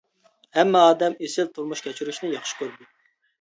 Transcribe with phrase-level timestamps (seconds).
[0.57, 2.91] ھەممە ئادەم ئېسىل تۇرمۇش كەچۈرۈشنى ياخشى كۆرىدۇ.